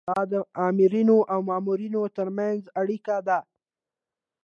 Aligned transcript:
دا 0.09 0.17
د 0.31 0.33
آمرینو 0.67 1.17
او 1.31 1.39
مامورینو 1.49 2.01
ترمنځ 2.17 2.61
اړیکه 2.81 3.15
ده. 3.27 3.39